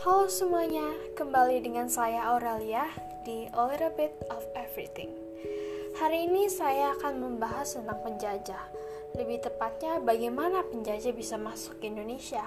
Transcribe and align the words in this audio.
Halo 0.00 0.32
semuanya, 0.32 0.96
kembali 1.12 1.60
dengan 1.60 1.84
saya 1.84 2.32
Aurelia 2.32 2.88
di 3.20 3.52
A 3.52 3.68
Little 3.68 3.92
Bit 3.92 4.16
of 4.32 4.40
Everything. 4.56 5.12
Hari 6.00 6.24
ini 6.24 6.48
saya 6.48 6.96
akan 6.96 7.20
membahas 7.20 7.76
tentang 7.76 8.00
penjajah. 8.00 8.64
Lebih 9.12 9.44
tepatnya, 9.44 10.00
bagaimana 10.00 10.64
penjajah 10.64 11.12
bisa 11.12 11.36
masuk 11.36 11.84
ke 11.84 11.92
Indonesia. 11.92 12.40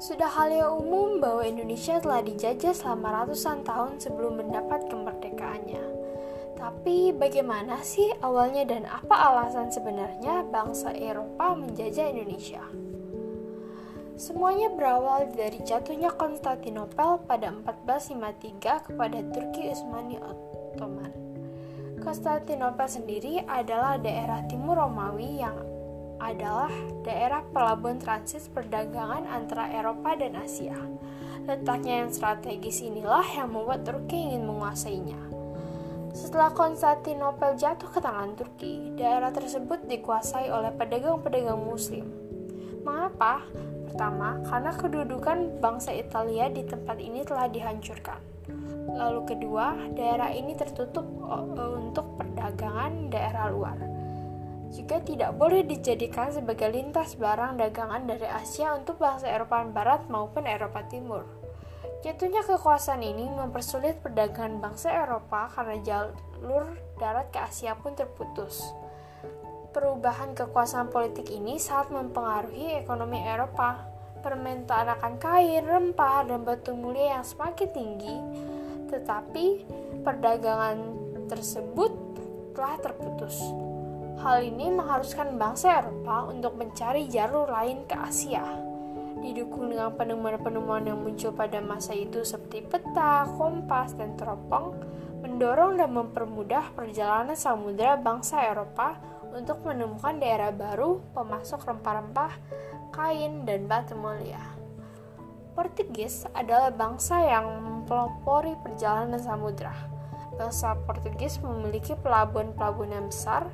Sudah 0.00 0.32
hal 0.32 0.48
yang 0.48 0.80
umum 0.80 1.20
bahwa 1.20 1.44
Indonesia 1.44 2.00
telah 2.00 2.24
dijajah 2.24 2.72
selama 2.72 3.20
ratusan 3.20 3.68
tahun 3.68 4.00
sebelum 4.00 4.40
mendapat 4.40 4.88
kemerdekaannya. 4.88 5.84
Tapi 6.56 7.12
bagaimana 7.12 7.84
sih 7.84 8.16
awalnya 8.24 8.64
dan 8.64 8.88
apa 8.88 9.12
alasan 9.12 9.68
sebenarnya 9.68 10.48
bangsa 10.48 10.96
Eropa 10.96 11.52
menjajah 11.52 12.16
Indonesia? 12.16 12.64
Semuanya 14.22 14.70
berawal 14.70 15.34
dari 15.34 15.58
jatuhnya 15.66 16.14
Konstantinopel 16.14 17.26
pada 17.26 17.50
1453 17.50 18.86
kepada 18.86 19.18
Turki 19.34 19.66
Utsmani 19.66 20.14
Ottoman. 20.22 21.10
Konstantinopel 21.98 22.86
sendiri 22.86 23.42
adalah 23.42 23.98
daerah 23.98 24.46
timur 24.46 24.78
Romawi 24.78 25.42
yang 25.42 25.58
adalah 26.22 26.70
daerah 27.02 27.42
pelabuhan 27.50 27.98
transit 27.98 28.46
perdagangan 28.54 29.26
antara 29.26 29.66
Eropa 29.74 30.14
dan 30.14 30.38
Asia. 30.38 30.78
Letaknya 31.42 32.06
yang 32.06 32.14
strategis 32.14 32.78
inilah 32.78 33.26
yang 33.26 33.50
membuat 33.50 33.82
Turki 33.82 34.30
ingin 34.30 34.46
menguasainya. 34.46 35.18
Setelah 36.14 36.54
Konstantinopel 36.54 37.58
jatuh 37.58 37.90
ke 37.90 37.98
tangan 37.98 38.38
Turki, 38.38 38.94
daerah 38.94 39.34
tersebut 39.34 39.82
dikuasai 39.90 40.46
oleh 40.46 40.70
pedagang-pedagang 40.78 41.58
Muslim. 41.58 42.21
Mengapa? 42.82 43.46
Pertama, 43.86 44.42
karena 44.50 44.72
kedudukan 44.74 45.62
bangsa 45.62 45.94
Italia 45.94 46.50
di 46.50 46.66
tempat 46.66 46.98
ini 46.98 47.22
telah 47.22 47.46
dihancurkan. 47.46 48.18
Lalu 48.92 49.20
kedua, 49.30 49.78
daerah 49.94 50.34
ini 50.34 50.58
tertutup 50.58 51.06
eh, 51.06 51.72
untuk 51.78 52.18
perdagangan 52.18 53.08
daerah 53.08 53.46
luar. 53.54 53.78
Juga 54.72 55.04
tidak 55.04 55.36
boleh 55.36 55.62
dijadikan 55.62 56.32
sebagai 56.32 56.72
lintas 56.72 57.14
barang 57.20 57.60
dagangan 57.60 58.08
dari 58.08 58.24
Asia 58.24 58.72
untuk 58.72 58.96
bangsa 58.98 59.28
Eropa 59.28 59.62
Barat 59.68 60.08
maupun 60.08 60.48
Eropa 60.48 60.80
Timur. 60.88 61.22
Jatuhnya 62.02 62.42
kekuasaan 62.42 63.04
ini 63.04 63.30
mempersulit 63.30 64.02
perdagangan 64.02 64.58
bangsa 64.58 64.90
Eropa 64.90 65.46
karena 65.54 65.76
jalur 65.86 66.66
darat 66.98 67.30
ke 67.30 67.38
Asia 67.38 67.78
pun 67.78 67.94
terputus 67.94 68.74
perubahan 69.72 70.36
kekuasaan 70.36 70.92
politik 70.92 71.32
ini 71.32 71.56
sangat 71.56 71.90
mempengaruhi 71.90 72.78
ekonomi 72.78 73.18
Eropa. 73.24 73.88
Permintaan 74.22 74.86
akan 75.00 75.18
kain, 75.18 75.66
rempah, 75.66 76.22
dan 76.28 76.46
batu 76.46 76.76
mulia 76.78 77.18
yang 77.18 77.26
semakin 77.26 77.68
tinggi, 77.74 78.16
tetapi 78.86 79.66
perdagangan 80.06 80.78
tersebut 81.26 81.90
telah 82.54 82.78
terputus. 82.78 83.34
Hal 84.22 84.46
ini 84.46 84.70
mengharuskan 84.70 85.34
bangsa 85.34 85.82
Eropa 85.82 86.30
untuk 86.30 86.54
mencari 86.54 87.10
jalur 87.10 87.50
lain 87.50 87.82
ke 87.90 87.98
Asia. 87.98 88.46
Didukung 89.18 89.74
dengan 89.74 89.90
penemuan-penemuan 89.98 90.86
yang 90.86 91.02
muncul 91.02 91.34
pada 91.34 91.58
masa 91.58 91.90
itu 91.90 92.22
seperti 92.22 92.62
peta, 92.62 93.26
kompas, 93.34 93.98
dan 93.98 94.14
teropong, 94.14 94.78
mendorong 95.26 95.82
dan 95.82 95.90
mempermudah 95.90 96.70
perjalanan 96.78 97.34
samudera 97.34 97.98
bangsa 97.98 98.46
Eropa 98.46 98.98
untuk 99.32 99.64
menemukan 99.64 100.20
daerah 100.20 100.52
baru 100.52 101.00
pemasok 101.16 101.64
rempah-rempah, 101.64 102.32
kain, 102.92 103.48
dan 103.48 103.64
batu 103.64 103.96
mulia. 103.96 104.40
Portugis 105.52 106.24
adalah 106.32 106.72
bangsa 106.72 107.20
yang 107.20 107.44
mempelopori 107.60 108.56
perjalanan 108.64 109.20
samudra. 109.20 109.72
Bangsa 110.40 110.72
Portugis 110.88 111.36
memiliki 111.44 111.92
pelabuhan-pelabuhan 112.00 112.96
yang 112.96 113.06
besar. 113.12 113.52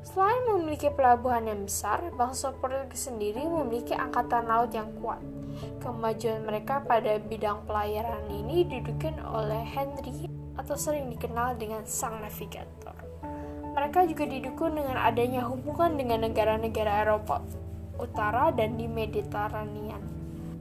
Selain 0.00 0.48
memiliki 0.48 0.88
pelabuhan 0.88 1.44
yang 1.44 1.68
besar, 1.68 2.08
bangsa 2.16 2.56
Portugis 2.56 3.10
sendiri 3.10 3.44
memiliki 3.44 3.92
angkatan 3.92 4.48
laut 4.48 4.72
yang 4.72 4.88
kuat. 4.96 5.20
Kemajuan 5.84 6.44
mereka 6.44 6.80
pada 6.84 7.20
bidang 7.20 7.64
pelayaran 7.68 8.24
ini 8.32 8.64
didukung 8.64 9.16
oleh 9.20 9.60
Henry 9.60 10.28
atau 10.56 10.76
sering 10.76 11.12
dikenal 11.12 11.60
dengan 11.60 11.84
sang 11.84 12.16
navigator. 12.24 12.96
Mereka 13.76 14.08
juga 14.08 14.24
didukung 14.24 14.72
dengan 14.72 14.96
adanya 14.96 15.44
hubungan 15.44 16.00
dengan 16.00 16.24
negara-negara 16.24 17.04
Eropa 17.04 17.44
Utara 18.00 18.48
dan 18.56 18.80
di 18.80 18.88
Mediterania. 18.88 20.00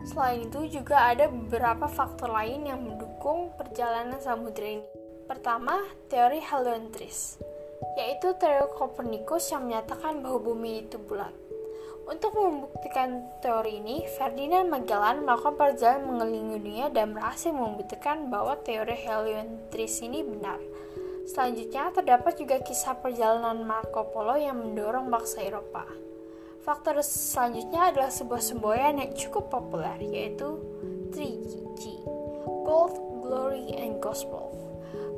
Selain 0.03 0.43
itu 0.43 0.67
juga 0.67 1.15
ada 1.15 1.31
beberapa 1.31 1.87
faktor 1.87 2.29
lain 2.29 2.67
yang 2.67 2.83
mendukung 2.83 3.55
perjalanan 3.55 4.19
samudera 4.19 4.77
ini. 4.77 4.87
Pertama, 5.25 5.81
teori 6.11 6.43
heliocentris, 6.43 7.41
yaitu 7.97 8.35
teori 8.37 8.69
Copernicus 8.77 9.49
yang 9.49 9.65
menyatakan 9.65 10.21
bahwa 10.21 10.51
bumi 10.51 10.85
itu 10.85 11.01
bulat. 11.01 11.33
Untuk 12.05 12.37
membuktikan 12.37 13.25
teori 13.41 13.81
ini, 13.81 14.05
Ferdinand 14.19 14.69
Magellan 14.69 15.25
melakukan 15.25 15.57
perjalanan 15.57 16.05
mengelilingi 16.05 16.57
dunia 16.61 16.87
dan 16.93 17.17
berhasil 17.17 17.49
membuktikan 17.49 18.29
bahwa 18.29 18.53
teori 18.61 18.93
heliocentris 18.93 20.05
ini 20.05 20.21
benar. 20.21 20.61
Selanjutnya, 21.25 21.89
terdapat 21.89 22.37
juga 22.37 22.61
kisah 22.61 23.01
perjalanan 23.01 23.65
Marco 23.65 24.05
Polo 24.13 24.37
yang 24.37 24.61
mendorong 24.61 25.09
bangsa 25.09 25.41
Eropa. 25.41 25.89
Faktor 26.61 27.01
selanjutnya 27.01 27.89
adalah 27.89 28.13
sebuah 28.13 28.41
semboyan 28.41 29.01
yang 29.01 29.13
cukup 29.17 29.49
populer, 29.49 29.97
yaitu 30.01 30.57
3G, 31.13 32.05
Gold, 32.65 32.97
Glory, 33.25 33.73
and 33.73 33.97
Gospel. 34.01 34.53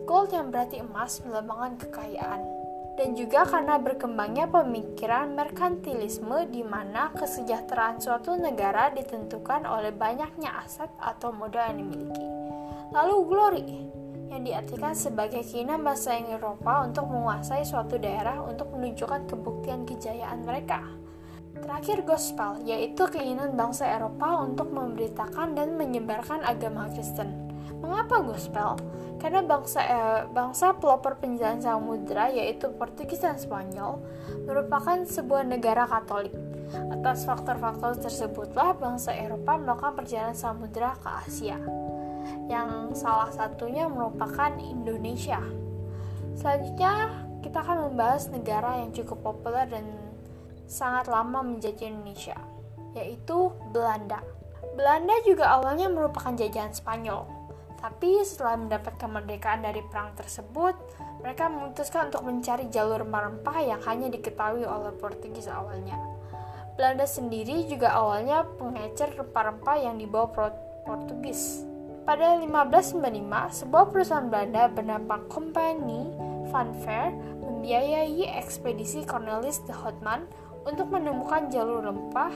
Gold 0.08 0.32
yang 0.32 0.48
berarti 0.48 0.80
emas 0.80 1.20
melambangkan 1.28 1.88
kekayaan, 1.88 2.42
dan 2.96 3.14
juga 3.14 3.44
karena 3.44 3.76
berkembangnya 3.76 4.48
pemikiran 4.48 5.36
merkantilisme 5.36 6.48
di 6.50 6.64
mana 6.64 7.12
kesejahteraan 7.14 8.00
suatu 8.00 8.34
negara 8.40 8.90
ditentukan 8.96 9.68
oleh 9.68 9.92
banyaknya 9.92 10.56
aset 10.64 10.90
atau 10.98 11.36
modal 11.36 11.68
yang 11.72 11.84
dimiliki. 11.84 12.28
Lalu 12.96 13.16
glory, 13.28 13.68
yang 14.28 14.44
diartikan 14.44 14.92
sebagai 14.92 15.42
keinginan 15.44 15.84
bangsa 15.84 16.20
Eropa 16.20 16.84
untuk 16.84 17.08
menguasai 17.08 17.64
suatu 17.64 17.96
daerah 17.96 18.44
untuk 18.44 18.72
menunjukkan 18.76 19.28
kebuktian 19.28 19.88
kejayaan 19.88 20.44
mereka. 20.44 20.84
Terakhir 21.58 22.06
gospel, 22.06 22.62
yaitu 22.64 23.08
keinginan 23.10 23.58
bangsa 23.58 23.90
Eropa 23.90 24.46
untuk 24.46 24.70
memberitakan 24.70 25.58
dan 25.58 25.74
menyebarkan 25.74 26.46
agama 26.46 26.86
Kristen. 26.94 27.50
Mengapa 27.82 28.22
gospel? 28.22 28.78
Karena 29.18 29.42
bangsa 29.42 29.82
eh, 29.82 30.22
bangsa 30.30 30.78
pelopor 30.78 31.18
penjalan 31.18 31.58
samudera 31.58 32.30
yaitu 32.30 32.70
Portugis 32.78 33.26
dan 33.26 33.42
Spanyol 33.42 33.98
merupakan 34.46 35.02
sebuah 35.02 35.50
negara 35.50 35.90
Katolik. 35.90 36.34
Atas 36.94 37.26
faktor-faktor 37.26 37.98
tersebutlah 37.98 38.78
bangsa 38.78 39.16
Eropa 39.18 39.58
melakukan 39.58 39.98
perjalanan 39.98 40.38
samudera 40.38 40.94
ke 41.02 41.10
Asia 41.26 41.58
yang 42.48 42.96
salah 42.96 43.30
satunya 43.34 43.86
merupakan 43.86 44.52
Indonesia. 44.58 45.40
Selanjutnya, 46.38 47.26
kita 47.42 47.62
akan 47.62 47.92
membahas 47.92 48.30
negara 48.30 48.82
yang 48.82 48.94
cukup 48.94 49.22
populer 49.34 49.66
dan 49.70 49.86
sangat 50.68 51.08
lama 51.08 51.42
menjajah 51.44 51.88
Indonesia, 51.88 52.38
yaitu 52.94 53.52
Belanda. 53.72 54.22
Belanda 54.78 55.16
juga 55.26 55.58
awalnya 55.58 55.90
merupakan 55.90 56.38
jajahan 56.38 56.74
Spanyol, 56.76 57.26
tapi 57.78 58.26
setelah 58.26 58.58
mendapat 58.58 58.98
kemerdekaan 58.98 59.62
dari 59.62 59.86
perang 59.86 60.14
tersebut, 60.18 60.74
mereka 61.22 61.46
memutuskan 61.46 62.10
untuk 62.10 62.26
mencari 62.26 62.70
jalur 62.74 63.06
rempah 63.06 63.58
yang 63.62 63.82
hanya 63.86 64.10
diketahui 64.10 64.66
oleh 64.66 64.94
Portugis 64.98 65.46
awalnya. 65.46 65.98
Belanda 66.78 67.10
sendiri 67.10 67.66
juga 67.66 67.94
awalnya 67.94 68.46
pengecer 68.46 69.18
rempah-rempah 69.18 69.78
yang 69.82 69.98
dibawa 69.98 70.30
Portugis. 70.86 71.67
Pada 72.08 72.40
1595, 72.40 73.68
sebuah 73.68 73.92
perusahaan 73.92 74.32
Belanda 74.32 74.72
bernama 74.72 75.20
Company 75.28 76.08
Van 76.48 76.72
Ver 76.80 77.12
membiayai 77.44 78.32
ekspedisi 78.32 79.04
Cornelis 79.04 79.60
de 79.68 79.76
Houtman 79.76 80.24
untuk 80.64 80.88
menemukan 80.88 81.52
jalur 81.52 81.84
rempah 81.84 82.32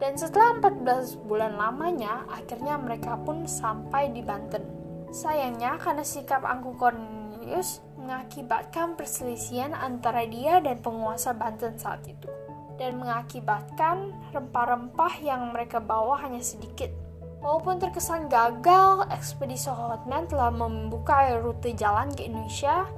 dan 0.00 0.16
setelah 0.16 0.56
14 0.56 1.20
bulan 1.28 1.52
lamanya, 1.52 2.24
akhirnya 2.32 2.80
mereka 2.80 3.20
pun 3.20 3.44
sampai 3.44 4.08
di 4.08 4.24
Banten. 4.24 4.64
Sayangnya, 5.12 5.76
karena 5.76 6.00
sikap 6.00 6.40
angkuh 6.40 6.72
Cornelius 6.80 7.84
mengakibatkan 8.00 8.96
perselisihan 8.96 9.76
antara 9.76 10.24
dia 10.24 10.64
dan 10.64 10.80
penguasa 10.80 11.36
Banten 11.36 11.76
saat 11.76 12.08
itu 12.08 12.32
dan 12.80 12.96
mengakibatkan 12.96 14.16
rempah-rempah 14.32 15.20
yang 15.20 15.52
mereka 15.52 15.78
bawa 15.78 16.18
hanya 16.24 16.40
sedikit 16.40 17.03
Walaupun 17.44 17.76
terkesan 17.76 18.32
gagal, 18.32 19.04
ekspedisi 19.12 19.68
Hotman 19.68 20.24
telah 20.24 20.48
membuka 20.48 21.28
rute 21.44 21.76
jalan 21.76 22.08
ke 22.16 22.24
Indonesia 22.24 22.88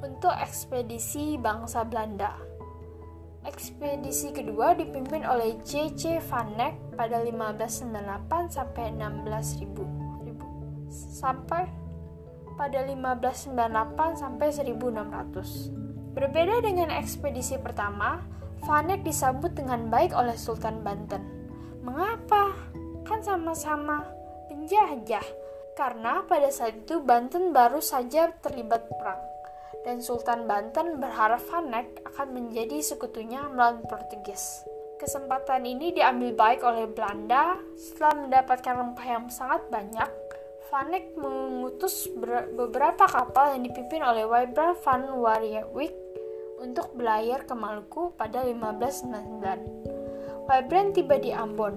untuk 0.00 0.32
ekspedisi 0.40 1.36
bangsa 1.36 1.84
Belanda. 1.84 2.32
Ekspedisi 3.44 4.32
kedua 4.32 4.72
dipimpin 4.72 5.20
oleh 5.28 5.60
J.C. 5.68 6.16
Van 6.32 6.48
Eyck 6.56 6.96
pada 6.96 7.20
1598 7.28 8.56
sampai 8.56 8.88
16.000. 8.96 9.68
sampai 10.90 11.68
pada 12.56 12.80
1598 12.88 14.16
sampai 14.16 14.48
1600. 14.48 16.16
Berbeda 16.16 16.64
dengan 16.64 16.88
ekspedisi 16.88 17.60
pertama, 17.60 18.24
Vanek 18.64 19.04
disambut 19.04 19.52
dengan 19.52 19.92
baik 19.92 20.16
oleh 20.16 20.34
Sultan 20.34 20.80
Banten. 20.84 21.20
Mengapa? 21.80 22.69
Kan 23.10 23.26
sama-sama 23.26 24.06
penjajah. 24.46 25.26
Karena 25.74 26.22
pada 26.22 26.46
saat 26.54 26.86
itu 26.86 27.02
Banten 27.02 27.50
baru 27.50 27.82
saja 27.82 28.30
terlibat 28.38 28.86
perang. 28.86 29.18
Dan 29.82 29.98
Sultan 29.98 30.46
Banten 30.46 31.02
berharap 31.02 31.42
Vanek 31.50 32.06
akan 32.06 32.30
menjadi 32.30 32.78
sekutunya 32.78 33.42
melawan 33.50 33.82
Portugis. 33.90 34.62
Kesempatan 35.02 35.66
ini 35.66 35.90
diambil 35.90 36.38
baik 36.38 36.62
oleh 36.62 36.86
Belanda 36.86 37.58
setelah 37.74 38.28
mendapatkan 38.28 38.74
rempah 38.78 39.06
yang 39.08 39.26
sangat 39.32 39.64
banyak 39.72 40.10
Vanek 40.70 41.18
mengutus 41.18 42.06
beberapa 42.54 43.02
kapal 43.10 43.58
yang 43.58 43.66
dipimpin 43.66 44.06
oleh 44.06 44.22
Wybra 44.22 44.78
van 44.78 45.02
Warwick 45.18 45.90
untuk 46.62 46.94
belayar 46.94 47.42
ke 47.42 47.58
Maluku 47.58 48.14
pada 48.14 48.46
1599. 48.46 50.46
Wybran 50.46 50.94
tiba 50.94 51.18
di 51.18 51.34
Ambon, 51.34 51.74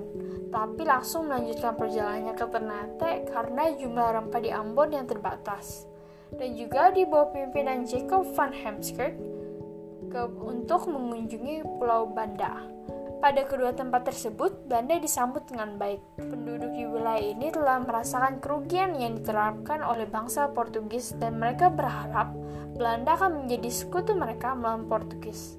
tapi 0.54 0.86
langsung 0.86 1.26
melanjutkan 1.26 1.74
perjalanannya 1.74 2.34
ke 2.38 2.46
Ternate 2.46 3.12
karena 3.34 3.64
jumlah 3.74 4.08
rempah 4.22 4.42
di 4.46 4.54
Ambon 4.54 4.94
yang 4.94 5.10
terbatas. 5.10 5.90
Dan 6.30 6.54
juga 6.54 6.94
di 6.94 7.10
bawah 7.10 7.34
pimpinan 7.34 7.90
Jacob 7.90 8.26
van 8.38 8.54
Hemskirk 8.54 9.18
ke, 10.14 10.22
untuk 10.46 10.86
mengunjungi 10.86 11.66
Pulau 11.82 12.06
Banda. 12.14 12.70
Pada 13.24 13.48
kedua 13.48 13.72
tempat 13.72 14.04
tersebut, 14.04 14.68
Belanda 14.68 15.00
disambut 15.00 15.48
dengan 15.48 15.80
baik. 15.80 16.04
Penduduk 16.20 16.76
di 16.76 16.84
wilayah 16.84 17.24
ini 17.24 17.50
telah 17.56 17.80
merasakan 17.80 18.44
kerugian 18.44 19.00
yang 19.00 19.16
diterapkan 19.16 19.80
oleh 19.80 20.04
bangsa 20.06 20.52
Portugis 20.52 21.16
dan 21.18 21.40
mereka 21.40 21.72
berharap 21.72 22.36
Belanda 22.76 23.16
akan 23.16 23.46
menjadi 23.46 23.70
sekutu 23.72 24.12
mereka 24.12 24.52
melawan 24.52 24.92
Portugis. 24.92 25.56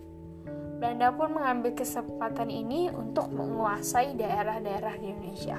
Belanda 0.85 1.17
pun 1.17 1.33
mengambil 1.33 1.81
kesempatan 1.81 2.53
ini 2.53 2.93
untuk 2.93 3.33
menguasai 3.33 4.21
daerah-daerah 4.21 5.01
di 5.01 5.17
Indonesia. 5.17 5.57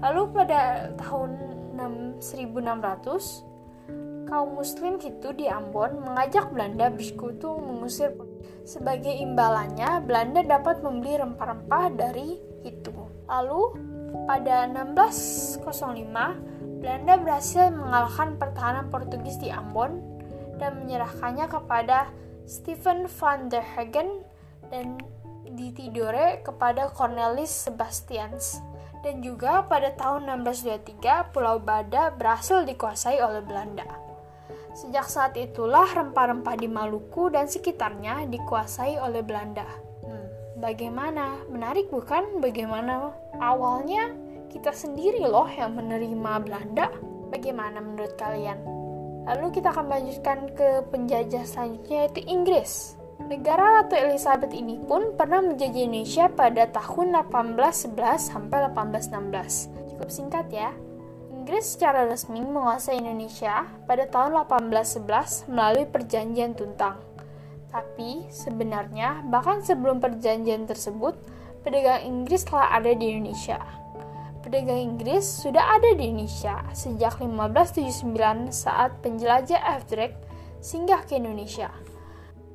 Lalu 0.00 0.32
pada 0.32 0.88
tahun 0.96 1.36
1600, 1.76 4.24
kaum 4.24 4.50
muslim 4.56 4.96
itu 4.96 5.28
di 5.36 5.44
Ambon 5.44 6.00
mengajak 6.00 6.56
Belanda 6.56 6.88
bersekutu 6.88 7.52
mengusir 7.52 8.16
sebagai 8.64 9.12
imbalannya 9.12 10.08
Belanda 10.08 10.40
dapat 10.40 10.80
membeli 10.80 11.20
rempah-rempah 11.20 12.00
dari 12.00 12.40
itu. 12.64 12.96
Lalu 13.28 13.76
pada 14.24 14.64
1605 14.72 15.68
Belanda 16.80 17.12
berhasil 17.20 17.68
mengalahkan 17.76 18.40
pertahanan 18.40 18.88
Portugis 18.88 19.36
di 19.36 19.52
Ambon 19.52 20.00
dan 20.56 20.80
menyerahkannya 20.80 21.44
kepada 21.44 22.08
Stephen 22.48 23.04
van 23.04 23.52
der 23.52 23.62
Hagen 23.62 24.29
dan 24.70 24.96
di 25.44 25.74
Tidore 25.74 26.40
kepada 26.46 26.88
Cornelis 26.94 27.50
Sebastians. 27.50 28.62
Dan 29.00 29.24
juga 29.24 29.64
pada 29.64 29.96
tahun 29.96 30.44
1623 30.44 31.32
Pulau 31.32 31.56
Bada 31.56 32.12
berhasil 32.12 32.68
dikuasai 32.68 33.16
oleh 33.24 33.40
Belanda. 33.40 33.88
Sejak 34.76 35.08
saat 35.08 35.34
itulah 35.40 35.88
rempah-rempah 35.88 36.54
di 36.60 36.68
Maluku 36.70 37.32
dan 37.32 37.48
sekitarnya 37.48 38.28
dikuasai 38.28 39.00
oleh 39.00 39.24
Belanda. 39.24 39.64
Hmm, 40.04 40.28
bagaimana? 40.60 41.42
Menarik 41.48 41.88
bukan? 41.88 42.44
Bagaimana 42.44 43.10
awalnya 43.40 44.12
kita 44.52 44.70
sendiri 44.70 45.24
loh 45.24 45.48
yang 45.48 45.80
menerima 45.80 46.32
Belanda? 46.44 46.92
Bagaimana 47.32 47.80
menurut 47.80 48.14
kalian? 48.20 48.60
Lalu 49.24 49.48
kita 49.56 49.72
akan 49.72 49.88
melanjutkan 49.88 50.52
ke 50.52 50.84
penjajah 50.92 51.48
selanjutnya 51.48 52.04
yaitu 52.04 52.20
Inggris. 52.28 52.99
Negara 53.28 53.84
Ratu 53.84 54.00
Elizabeth 54.00 54.56
ini 54.56 54.80
pun 54.80 55.12
pernah 55.12 55.44
menjajah 55.44 55.84
Indonesia 55.84 56.32
pada 56.32 56.64
tahun 56.72 57.20
1811 57.28 57.92
sampai 58.16 58.72
1816. 58.72 59.92
Cukup 59.92 60.08
singkat 60.08 60.48
ya. 60.48 60.72
Inggris 61.28 61.76
secara 61.76 62.08
resmi 62.08 62.40
menguasai 62.40 62.96
Indonesia 62.96 63.68
pada 63.84 64.08
tahun 64.08 64.40
1811 64.48 65.52
melalui 65.52 65.84
Perjanjian 65.84 66.56
Tuntang. 66.56 66.96
Tapi 67.68 68.24
sebenarnya 68.32 69.20
bahkan 69.28 69.60
sebelum 69.60 70.00
perjanjian 70.00 70.64
tersebut, 70.64 71.12
pedagang 71.60 72.00
Inggris 72.08 72.48
telah 72.48 72.72
ada 72.72 72.88
di 72.96 73.04
Indonesia. 73.04 73.60
Pedagang 74.40 74.96
Inggris 74.96 75.28
sudah 75.28 75.76
ada 75.76 75.92
di 75.92 76.08
Indonesia 76.08 76.64
sejak 76.72 77.20
1579 77.20 78.48
saat 78.48 78.96
penjelajah 79.04 79.60
Drake 79.84 80.16
singgah 80.64 81.04
ke 81.04 81.20
Indonesia 81.20 81.68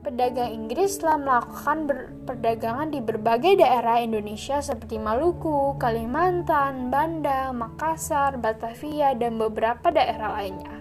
pedagang 0.06 0.54
Inggris 0.54 1.02
telah 1.02 1.18
melakukan 1.18 1.90
perdagangan 2.30 2.94
di 2.94 3.02
berbagai 3.02 3.58
daerah 3.58 3.98
Indonesia 3.98 4.62
seperti 4.62 5.02
Maluku, 5.02 5.74
Kalimantan, 5.82 6.94
Banda, 6.94 7.50
Makassar, 7.50 8.38
Batavia, 8.38 9.18
dan 9.18 9.42
beberapa 9.42 9.90
daerah 9.90 10.38
lainnya. 10.38 10.78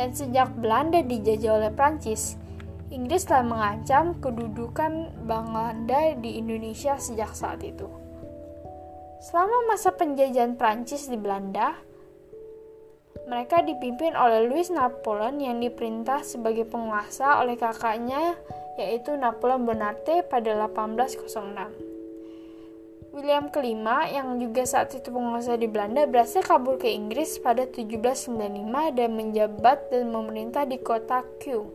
Dan 0.00 0.16
sejak 0.16 0.48
Belanda 0.56 1.04
dijajah 1.04 1.60
oleh 1.60 1.72
Prancis, 1.76 2.40
Inggris 2.88 3.28
telah 3.28 3.44
mengancam 3.44 4.16
kedudukan 4.16 5.12
Belanda 5.28 6.16
di 6.16 6.40
Indonesia 6.40 6.96
sejak 6.96 7.36
saat 7.36 7.60
itu. 7.60 7.84
Selama 9.20 9.68
masa 9.68 9.92
penjajahan 9.92 10.56
Prancis 10.56 11.04
di 11.06 11.20
Belanda, 11.20 11.76
mereka 13.28 13.62
dipimpin 13.62 14.12
oleh 14.18 14.44
Louis 14.48 14.68
Napoleon 14.68 15.38
yang 15.38 15.62
diperintah 15.62 16.26
sebagai 16.26 16.66
penguasa 16.66 17.40
oleh 17.40 17.56
kakaknya 17.56 18.36
yaitu 18.80 19.14
Napoleon 19.16 19.68
Bonaparte 19.68 20.24
pada 20.26 20.68
1806. 20.68 21.92
William 23.12 23.52
kelima 23.52 24.08
yang 24.08 24.40
juga 24.40 24.64
saat 24.64 24.96
itu 24.96 25.12
penguasa 25.12 25.60
di 25.60 25.68
Belanda 25.68 26.08
berhasil 26.08 26.40
kabur 26.40 26.80
ke 26.80 26.88
Inggris 26.88 27.36
pada 27.36 27.68
1795 27.68 28.96
dan 28.96 29.10
menjabat 29.12 29.92
dan 29.92 30.08
memerintah 30.08 30.64
di 30.64 30.80
kota 30.80 31.20
Q. 31.36 31.68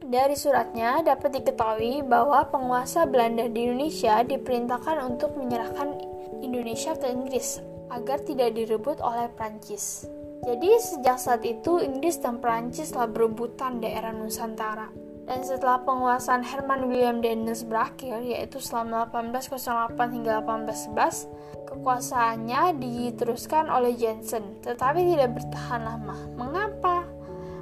Dari 0.00 0.32
suratnya 0.32 1.04
dapat 1.04 1.36
diketahui 1.36 2.00
bahwa 2.08 2.48
penguasa 2.48 3.04
Belanda 3.04 3.52
di 3.52 3.68
Indonesia 3.68 4.24
diperintahkan 4.24 4.96
untuk 5.04 5.36
menyerahkan 5.36 5.92
Indonesia 6.40 6.96
ke 6.96 7.12
Inggris 7.12 7.60
agar 7.92 8.24
tidak 8.24 8.56
direbut 8.56 8.96
oleh 9.04 9.28
Prancis. 9.36 10.08
Jadi 10.40 10.70
sejak 10.80 11.20
saat 11.20 11.44
itu 11.44 11.84
Inggris 11.84 12.16
dan 12.16 12.40
Prancis 12.40 12.96
telah 12.96 13.12
berebutan 13.12 13.84
daerah 13.84 14.12
Nusantara. 14.16 14.88
Dan 15.28 15.46
setelah 15.46 15.84
penguasaan 15.86 16.42
Herman 16.42 16.90
William 16.90 17.22
Daniels 17.22 17.62
berakhir, 17.62 18.18
yaitu 18.24 18.58
selama 18.58 19.06
1808 19.14 19.94
hingga 20.16 20.42
1811, 20.42 21.30
kekuasaannya 21.70 22.82
diteruskan 22.82 23.70
oleh 23.70 23.94
Jensen, 23.94 24.58
tetapi 24.64 25.14
tidak 25.14 25.38
bertahan 25.38 25.86
lama. 25.86 26.18
Mengapa? 26.34 27.06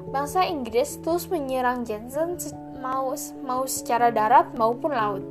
Bangsa 0.08 0.48
Inggris 0.48 0.96
terus 1.04 1.28
menyerang 1.28 1.84
Jensen 1.84 2.40
mau, 2.80 3.12
mau 3.44 3.62
secara 3.68 4.08
darat 4.08 4.56
maupun 4.56 4.96
laut. 4.96 5.24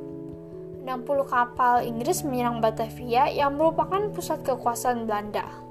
60 0.86 1.04
kapal 1.26 1.82
Inggris 1.82 2.22
menyerang 2.22 2.62
Batavia 2.62 3.26
yang 3.28 3.58
merupakan 3.58 4.08
pusat 4.14 4.46
kekuasaan 4.46 5.10
Belanda. 5.10 5.67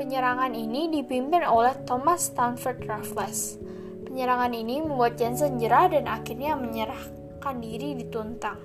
Penyerangan 0.00 0.56
ini 0.56 0.88
dipimpin 0.88 1.44
oleh 1.44 1.76
Thomas 1.84 2.32
Stanford 2.32 2.88
Raffles. 2.88 3.60
Penyerangan 4.08 4.56
ini 4.56 4.80
membuat 4.80 5.20
Jensen 5.20 5.60
jerah 5.60 5.92
dan 5.92 6.08
akhirnya 6.08 6.56
menyerahkan 6.56 7.60
diri 7.60 8.00
di 8.00 8.08
Tuntang. 8.08 8.56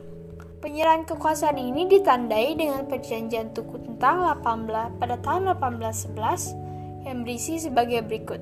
Penyerahan 0.63 1.03
kekuasaan 1.03 1.59
ini 1.59 1.91
ditandai 1.91 2.55
dengan 2.55 2.87
perjanjian 2.87 3.51
Tuku 3.51 3.83
Tuntang 3.83 4.23
18 4.31 4.95
pada 4.95 5.19
tahun 5.19 5.59
1811 5.59 7.03
yang 7.03 7.27
berisi 7.27 7.59
sebagai 7.59 7.99
berikut. 8.07 8.39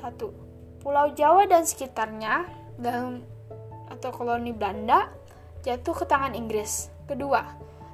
1. 0.00 0.80
Pulau 0.80 1.12
Jawa 1.12 1.44
dan 1.44 1.68
sekitarnya 1.68 2.48
dan 2.80 3.20
atau 3.92 4.08
koloni 4.16 4.56
Belanda 4.56 5.12
jatuh 5.60 5.92
ke 5.92 6.08
tangan 6.08 6.32
Inggris. 6.32 6.88
Kedua, 7.04 7.44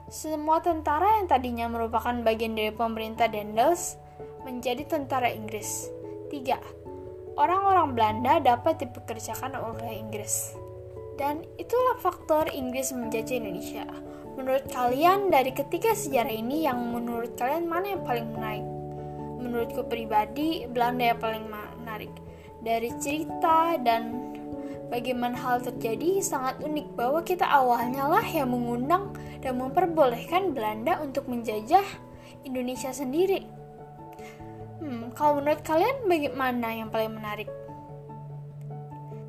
semua 0.06 0.62
tentara 0.62 1.18
yang 1.18 1.26
tadinya 1.26 1.66
merupakan 1.66 2.14
bagian 2.22 2.54
dari 2.54 2.70
pemerintah 2.70 3.26
Dendels 3.26 3.98
menjadi 4.46 4.86
tentara 4.86 5.34
Inggris. 5.34 5.90
3. 6.30 7.34
Orang-orang 7.34 7.98
Belanda 7.98 8.38
dapat 8.38 8.86
dipekerjakan 8.86 9.58
oleh 9.58 9.98
Inggris. 9.98 10.54
Dan 11.18 11.42
itulah 11.58 11.98
faktor 11.98 12.46
Inggris 12.54 12.94
menjajah 12.94 13.34
Indonesia. 13.34 13.82
Menurut 14.38 14.70
kalian, 14.70 15.32
dari 15.32 15.50
ketiga 15.50 15.90
sejarah 15.96 16.30
ini 16.30 16.70
yang 16.70 16.78
menurut 16.94 17.34
kalian 17.34 17.66
mana 17.66 17.98
yang 17.98 18.06
paling 18.06 18.30
menarik? 18.30 18.66
Menurutku 19.42 19.82
pribadi, 19.90 20.70
Belanda 20.70 21.16
yang 21.16 21.18
paling 21.18 21.44
menarik. 21.82 22.12
Dari 22.62 22.94
cerita 23.02 23.75
dan 23.82 24.30
bagaimana 24.86 25.34
hal 25.34 25.58
terjadi 25.62 26.22
sangat 26.22 26.62
unik 26.62 26.94
bahwa 26.94 27.20
kita 27.26 27.46
awalnya 27.46 28.06
lah 28.06 28.26
yang 28.26 28.54
mengundang 28.54 29.05
dan 29.46 29.62
memperbolehkan 29.62 30.50
Belanda 30.50 30.98
untuk 30.98 31.30
menjajah 31.30 31.86
Indonesia 32.42 32.90
sendiri. 32.90 33.46
Hmm, 34.82 35.14
kalau 35.14 35.38
menurut 35.38 35.62
kalian 35.62 36.10
bagaimana 36.10 36.66
yang 36.74 36.90
paling 36.90 37.14
menarik? 37.14 37.46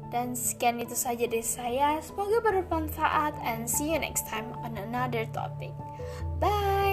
Dan 0.09 0.33
sekian 0.33 0.81
itu 0.81 0.97
saja 0.97 1.29
dari 1.29 1.45
saya. 1.45 2.01
Semoga 2.01 2.41
bermanfaat 2.41 3.38
and 3.45 3.69
see 3.69 3.93
you 3.93 4.00
next 4.01 4.25
time 4.25 4.50
on 4.65 4.74
another 4.74 5.29
topic. 5.29 5.69
Bye. 6.41 6.87